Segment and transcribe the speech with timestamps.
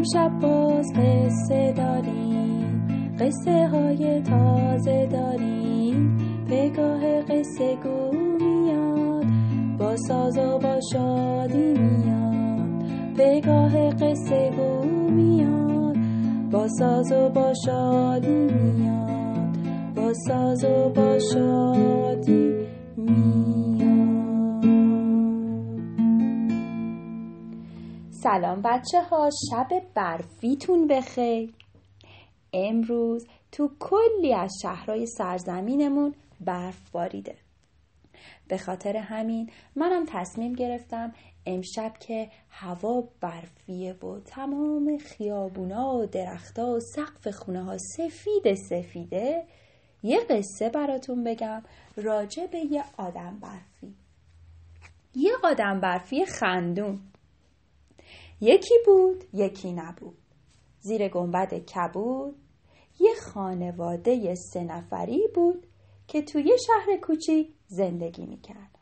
[0.00, 2.88] امشب باز قصه داریم
[3.18, 6.18] قصه های تازه داریم.
[6.48, 9.24] پگاه قصه گو میاد
[9.78, 12.84] با ساز و با شادی میاد.
[13.18, 15.96] پگاه قصه گو میاد
[16.50, 19.56] با ساز و با شادی میاد.
[19.96, 22.54] با ساز و با شادی
[22.96, 23.59] میاد.
[28.22, 31.54] سلام بچه ها شب برفیتون بخیر.
[32.52, 37.34] امروز تو کلی از شهرهای سرزمینمون برف باریده.
[38.48, 41.12] به خاطر همین منم تصمیم گرفتم
[41.46, 49.44] امشب که هوا برفیه و تمام خیابونا و درختا و سقف خونه ها سفید سفیده
[50.02, 51.62] یه قصه براتون بگم
[51.96, 53.94] راجع به یه آدم برفی.
[55.14, 57.00] یه آدم برفی خندون.
[58.40, 60.18] یکی بود یکی نبود.
[60.80, 62.36] زیر گنبد کبود
[63.00, 65.66] یه خانواده سه نفری بود
[66.06, 68.78] که توی شهر کوچیک زندگی می‌کرد.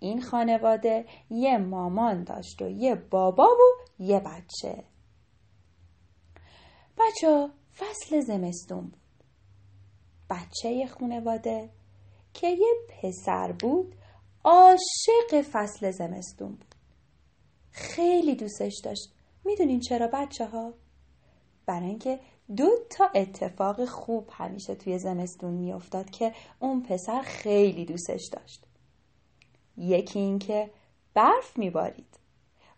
[0.00, 4.84] این خانواده یه مامان داشت و یه بابا و یه بچه.
[6.98, 9.24] بچه فصل زمستون بود.
[10.30, 11.70] بچه خانواده
[12.34, 13.94] که یه پسر بود
[14.44, 16.75] عاشق فصل زمستون بود.
[17.76, 19.12] خیلی دوستش داشت.
[19.44, 20.74] می‌دونین چرا بچه ها؟
[21.66, 22.20] برای اینکه
[22.56, 28.64] دو تا اتفاق خوب همیشه توی زمستون میافتاد که اون پسر خیلی دوستش داشت.
[29.76, 30.70] یکی اینکه
[31.14, 32.18] برف میبارید.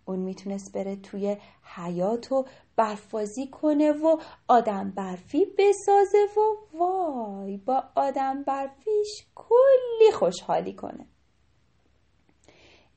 [0.05, 2.47] اون می‌تونست بره توی حیات و
[2.77, 4.17] برفازی کنه و
[4.49, 11.07] آدم برفی بسازه و وای با آدم برفیش کلی خوشحالی کنه.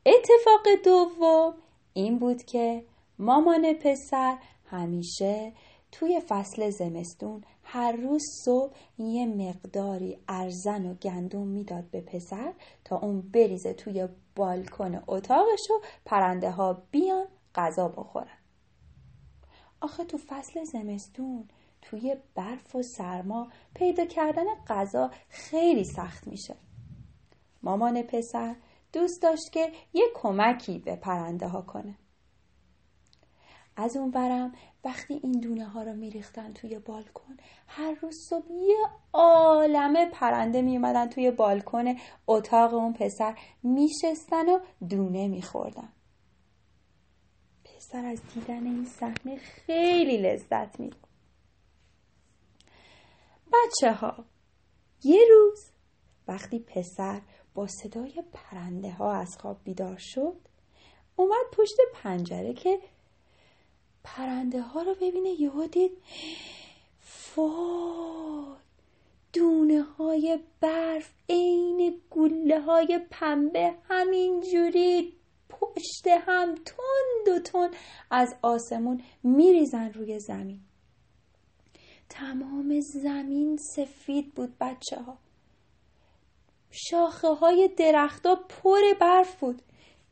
[0.06, 1.54] اتفاق دوم
[1.94, 2.86] این بود که
[3.20, 5.54] مامان پسر همیشه
[5.92, 12.98] توی فصل زمستون هر روز صبح یه مقداری ارزن و گندم می‌داد به پسر تا
[12.98, 18.38] اون بریزه توی بالکن اتاقش و پرنده ها بیان غذا بخورن.
[19.82, 21.48] آخه تو فصل زمستون
[21.82, 26.56] توی برف و سرما پیدا کردن غذا خیلی سخت میشه.
[27.64, 28.56] مامان پسر
[28.94, 31.98] دوست داشت که یه کمکی به پرنده ها کنه.
[33.76, 34.54] از اون برم
[34.84, 37.38] وقتی این دونه ها رو میریختن توی بالکن
[37.68, 41.86] هر روز صبح یه عالمه پرنده میومدن توی بالکن
[42.28, 44.60] اتاق اون پسر میشستن و
[44.90, 45.94] دونه میخوردن.
[47.64, 51.08] پسر از دیدن این صحنه خیلی لذت می‌برد.
[53.54, 54.26] بچه ها
[55.04, 55.72] یه روز
[56.28, 57.22] وقتی پسر
[57.54, 60.36] با صدای پرنده ها از خواب بیدار شد.
[61.16, 62.80] اومد پشت پنجره که
[64.04, 65.92] پرنده ها رو ببینه یهو دید
[67.00, 68.56] فای
[69.34, 75.14] دونه های برف عین گله های پنبه همینجوری
[75.50, 77.76] پشت هم تند و تند
[78.12, 80.60] از آسمون میریزن روی زمین.
[82.10, 85.18] تمام زمین سفید بود بچه ها
[86.72, 89.62] شاخه های درختها پر برف بود.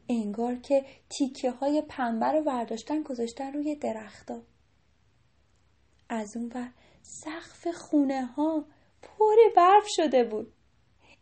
[0.09, 4.41] انگار که تیکه های پنبه رو برداشتن گذاشتن روی درختا
[6.09, 6.71] از اون ور
[7.01, 8.65] سقف خونه ها
[9.01, 10.53] پر برف شده بود.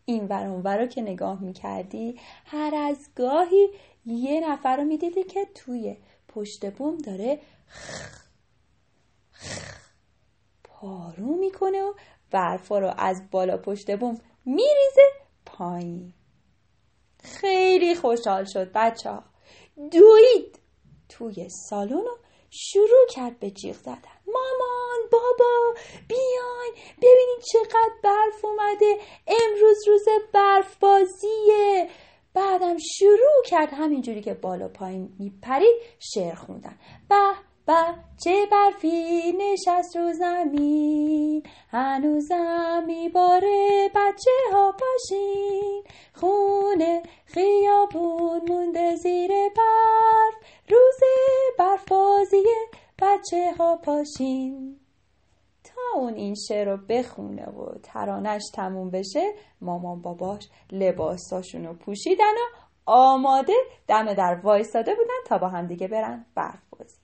[0.06, 3.70] این ور اون ور که نگاه می‌کردی هر از گاهی
[4.06, 8.18] یه نفر رو می‌دیدی که توی پشت بوم داره خ
[9.32, 9.78] خ
[10.64, 11.94] پارو می‌کنه و
[12.32, 15.27] برفا رو از بالا پشت بوم میریزه
[15.58, 16.14] پایین.
[17.24, 19.24] خیلی خوشحال شد بچه ها.
[19.92, 20.60] دوید
[21.10, 22.18] توی سالن رو
[22.50, 24.18] شروع کرد به جیغ زدن.
[24.28, 25.74] مامان بابا
[26.08, 29.00] بیاین ببینید چقدر برف اومده.
[29.28, 31.90] امروز روز برف بازیه
[32.34, 36.80] بعدم شروع کرد همینجوری که بالا پایین میپرید شعر خوندن.
[37.10, 37.16] به
[37.68, 37.86] به
[38.24, 45.84] چه برفی نشست رو زمین؟ هنوزم میباره بچه ها پاشین.
[46.14, 50.34] خونه خیابون مونده زیر برف.
[50.70, 51.00] روز
[51.60, 52.68] برف بازیه
[53.02, 54.80] بچه ها پاشین.
[55.64, 62.34] تا اون این شعر رو بخونه و ترانش تموم بشه مامان باباش لباساشون رو پوشیدن
[62.34, 63.54] و آماده
[63.88, 66.97] دم در وایستاده بودن تا با هم دیگه برن برف بازی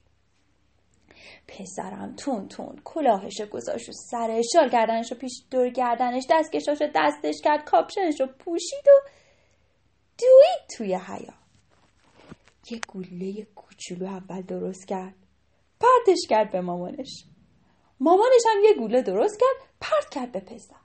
[1.54, 2.16] پسرم.
[2.16, 2.82] تون تون.
[2.84, 8.22] کلاهش گذاشت و سر شال گردنش رو پیش دور گردنش دستکشاش رو دستش کرد کاپشنش
[8.22, 9.10] رو پوشید و
[10.20, 11.34] دوید توی حیا.
[12.72, 15.16] یه گله کوچولو اول درست کرد.
[15.80, 17.26] پرتش کرد به مامانش.
[18.00, 20.76] مامانش هم یه گوله درست کرد پرت کرد به پسر.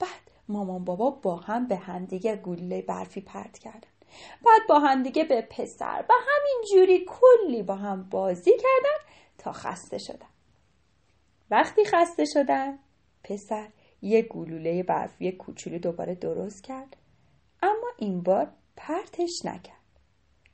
[0.00, 3.88] بعد مامان بابا با هم به همدیگه گوله برفی پرت کردن.
[4.46, 6.04] بعد با همدیگه به پسر.
[6.08, 9.14] و همین جوری کلی با هم بازی کردن.
[9.38, 10.28] تا خسته شدن
[11.50, 12.78] وقتی خسته شدن
[13.24, 13.68] پسر
[14.02, 16.96] یه گلوله برفی کوچولو دوباره درست کرد
[17.62, 19.74] اما این بار پرتش نکرد.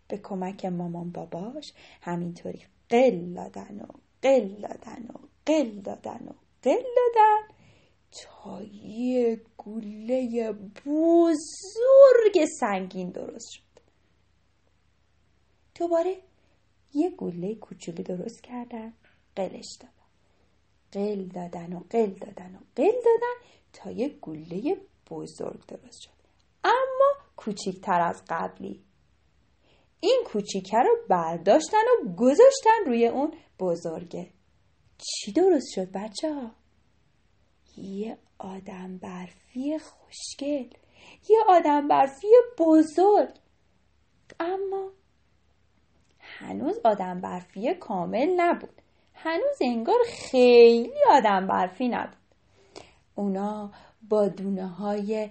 [0.09, 1.73] به کمک مامان باباش
[2.03, 3.87] همینطوری قل دادن و
[4.23, 7.57] قل دادن و قل دادن و قل دادن.
[8.13, 10.53] تا یه گوله
[10.87, 13.81] بزرگ سنگین درست شد.
[15.75, 16.17] دوباره
[16.95, 18.93] یه گوله کوچولو درست کردن
[19.37, 19.95] قلش دادن.
[20.93, 23.35] قل دادن و قل دادن و قل دادن
[23.73, 26.11] تا یه گوله بزرگ درست شد.
[26.65, 28.85] اما کوچیکتر از قبلی.
[30.01, 34.31] این کوچیکه رو برداشتن و گذاشتن روی اون بزرگه.
[34.99, 36.51] چی درست شد بچه ها؟
[37.77, 40.71] یه آدم برفی خوشگل
[41.29, 42.27] یه آدم برفی
[42.59, 43.35] بزرگ.
[44.41, 44.93] اما
[46.41, 48.83] هنوز آدم برفی کامل نبود.
[49.15, 52.17] هنوز انگار خیلی آدم برفی نبود.
[53.15, 53.71] اونا
[54.09, 55.31] با دونه های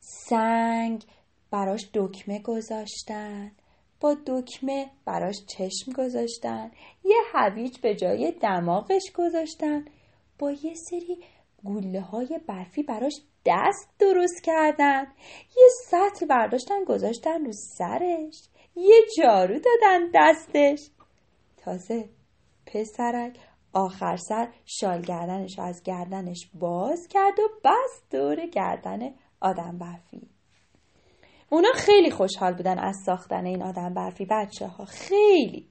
[0.00, 1.04] سنگ
[1.50, 3.52] براش دکمه گذاشتن
[4.00, 6.70] با دکمه براش چشم گذاشتن
[7.04, 9.84] یه هویج به جای دماغش گذاشتن
[10.38, 11.18] با یه سری
[11.64, 15.06] گوله های برفی براش دست درست کردن
[15.56, 18.48] یه سطل برداشتن گذاشتن رو سرش.
[18.76, 20.90] یه جارو دادن دستش.
[21.56, 22.08] تازه
[22.66, 23.38] پسرک
[23.72, 30.28] آخر سر شال گردنش از گردنش باز کرد و بس دور گردن آدم برفی.
[31.50, 35.68] اونا خیلی خوشحال بودن از ساختن این آدم برفی بچه ها خیلی.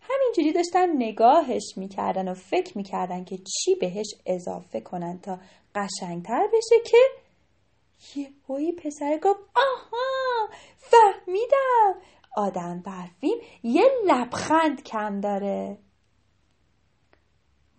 [0.00, 5.38] همینجوری داشتن نگاهش می‌کردن و فکر می‌کردن که چی بهش اضافه کنن تا
[5.74, 6.98] قشنگتر بشه که
[8.16, 11.94] یه پسر گفت آها فهمیدم.
[12.36, 15.78] آدم برفیم یه لبخند کم داره.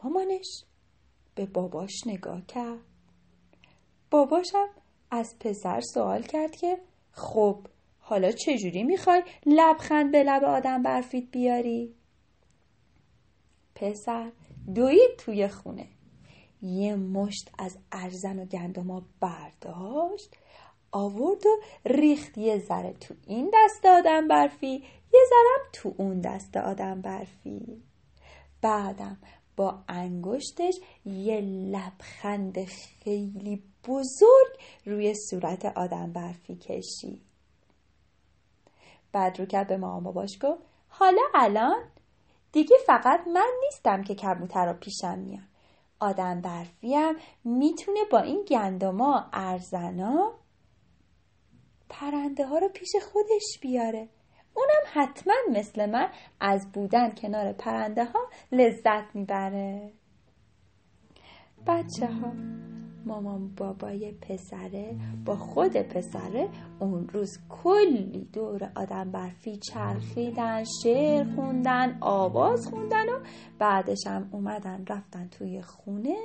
[0.04, 0.64] مامانش
[1.36, 2.80] به باباش نگاه کرد.
[4.12, 4.70] باباشم
[5.12, 6.82] از پسر سوال کرد که
[7.12, 7.68] خب
[8.00, 11.96] حالا چجوری می‌خوای لبخند به لب آدم برفید بیاری؟
[13.76, 14.32] پسر
[14.76, 15.97] دوید توی خونه.
[16.62, 20.36] یه مشت از ارزن و گندما برداشت
[20.92, 21.50] آورد و
[21.86, 22.38] ریخت.
[22.38, 24.84] یه ذره تو این دست آدم برفی
[25.14, 27.84] یه ذرم تو اون دست آدم برفی.
[28.62, 29.18] بعدم
[29.56, 32.66] با انگشتش یه لبخند
[33.04, 37.22] خیلی بزرگ روی صورت آدم برفی کشید.
[39.12, 41.84] بعد رو کرد به مامان باباش گفت حالا الان؟
[42.52, 45.48] دیگه فقط من نیستم که کبوتر پیشم میان
[46.00, 50.34] آدم برفیم می‌تونه با این گندما ارزنا
[51.90, 54.10] پرنده ها رو پیش خودش بیاره.
[54.54, 56.10] اونم حتما مثل من
[56.40, 58.20] از بودن کنار پرنده ها
[58.52, 59.94] لذت می‌بره.
[61.68, 62.34] بچه ها
[63.06, 66.50] مامان بابای پسره با خود پسره
[66.80, 73.20] اون روز کلی دور آدم برفی چرخیدن شعر خوندن آواز خوندن و
[73.60, 76.18] بعدش هم اومدن رفتن توی خونه.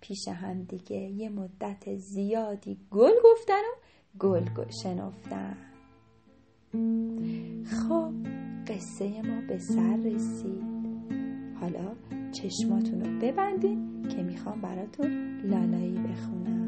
[0.00, 4.44] پیش هم دیگه یه مدت زیادی گل گفتن و گل
[4.82, 5.56] شنفتن.
[7.64, 8.12] خب
[8.66, 10.64] قصه ما به سر رسید.
[11.60, 11.94] حالا
[12.34, 16.63] چشماتون رو ببندین که می‌خوام براتون لالایی بخونم.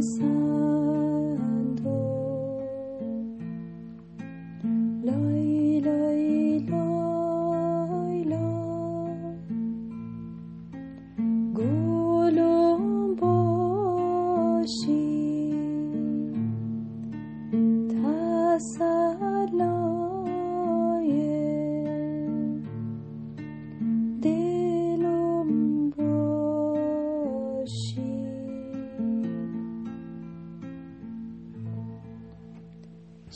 [0.00, 0.37] sun.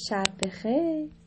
[0.09, 1.22] شب بخیر.